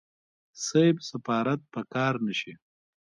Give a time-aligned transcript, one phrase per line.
[0.65, 2.53] صيب سفارت په قار نشي.